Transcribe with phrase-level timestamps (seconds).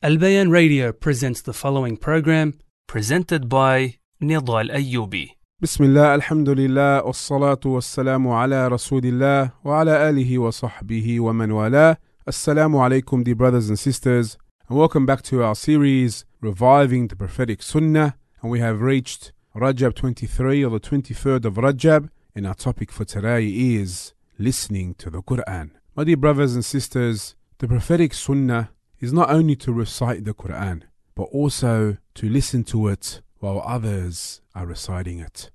[0.00, 2.54] Albayan Radio presents the following program,
[2.86, 5.30] presented by Nedal Ayoubi.
[5.60, 11.96] بسم الله الحمد لله والصلاة والسلام على رسول الله وعلى آله وصحبه ومن والاه
[12.28, 14.38] Assalamu alaikum dear brothers and sisters
[14.68, 19.96] and welcome back to our series Reviving the Prophetic Sunnah and we have reached Rajab
[19.96, 25.22] 23 or the 23rd of Rajab and our topic for today is listening to the
[25.22, 25.70] Quran.
[25.96, 28.70] My dear brothers and sisters, the prophetic sunnah
[29.00, 30.82] is not only to recite the Quran
[31.18, 35.50] but also to listen to it while others are reciting it.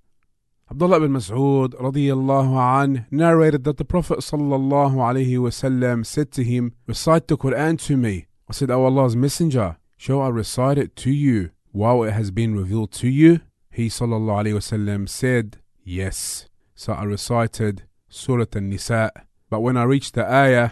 [0.70, 4.96] Abdullah bin Mas'ud radiyallahu an narrated that the Prophet sallallahu
[5.40, 8.28] wasallam said to him, Recite the Quran to me.
[8.50, 12.56] I said, O Allah's Messenger, shall I recite it to you while it has been
[12.56, 13.40] revealed to you?
[13.72, 16.50] He sallallahu wasallam said, Yes.
[16.76, 19.12] So I recited Surah An-Nisa.
[19.50, 20.72] But when I reached the ayah,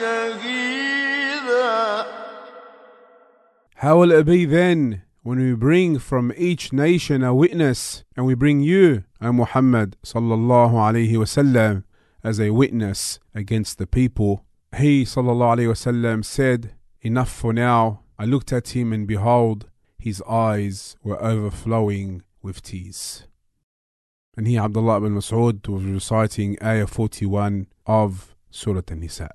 [0.00, 0.76] شهيدا
[3.76, 8.34] How will it be then when we bring from each nation a witness and we
[8.34, 11.84] bring you, O Muhammad sallallahu alaihi wasallam,
[12.24, 14.44] as a witness against the people?
[14.76, 18.00] He sallallahu alaihi wasallam said, Enough for now.
[18.18, 23.26] I looked at him and behold, his eyes were overflowing with tears.
[24.36, 29.30] And here Abdullah ibn Mas'ud was reciting Ayah 41 of Surah An-Nisa.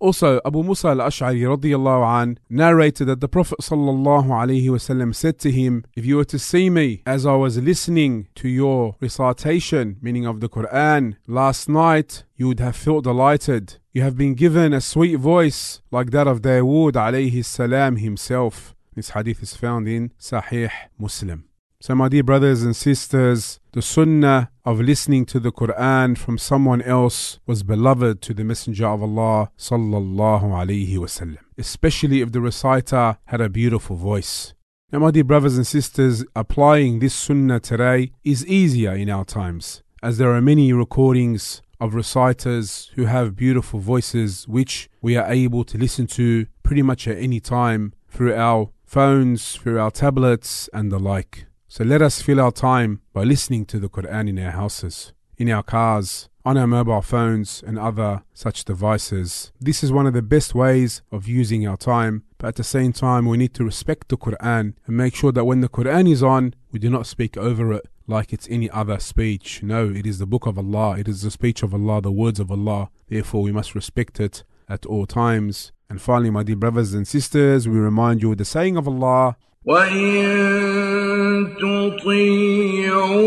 [0.00, 5.50] Also, Abu Musa al-Ash'ari radiyallahu an narrated that the Prophet sallallahu alaihi wasallam said to
[5.50, 10.24] him, If you were to see me as I was listening to your recitation, meaning
[10.24, 13.76] of the Quran, last night, you would have felt delighted.
[13.92, 18.74] You have been given a sweet voice like that of Dawood alayhi salam himself.
[18.94, 21.44] This hadith is found in Sahih Muslim.
[21.78, 26.82] So, my dear brothers and sisters, the sunnah of listening to the Quran from someone
[26.82, 33.18] else was beloved to the Messenger of Allah sallallahu alaihi wasallam, especially if the reciter
[33.24, 34.54] had a beautiful voice.
[34.92, 39.82] Now, my dear brothers and sisters, applying this sunnah today is easier in our times,
[40.02, 45.64] as there are many recordings of reciters who have beautiful voices which we are able
[45.64, 50.90] to listen to pretty much at any time through our phones, through our tablets, and
[50.90, 51.46] the like.
[51.72, 55.48] So let us fill our time by listening to the Quran in our houses, in
[55.48, 59.52] our cars, on our mobile phones, and other such devices.
[59.60, 62.92] This is one of the best ways of using our time, but at the same
[62.92, 66.24] time, we need to respect the Quran and make sure that when the Quran is
[66.24, 69.62] on, we do not speak over it like it's any other speech.
[69.62, 72.40] No, it is the book of Allah, it is the speech of Allah, the words
[72.40, 72.90] of Allah.
[73.06, 75.70] Therefore, we must respect it at all times.
[75.88, 79.36] And finally, my dear brothers and sisters, we remind you of the saying of Allah.
[79.66, 83.20] وإن تطيعوه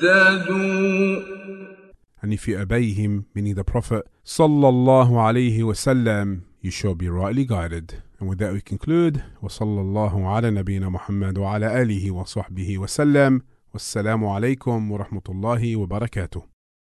[0.00, 0.70] تهتدوا
[2.22, 7.44] And if you obey him, meaning the Prophet sallallahu alaihi wasallam, you shall be rightly
[7.46, 8.02] guided.
[8.18, 9.22] And with that we conclude.
[9.42, 13.42] وصلى الله على نبينا محمد وعلى آله وصحبه وسلم.
[13.72, 16.59] والسلام عليكم ورحمة الله وبركاته.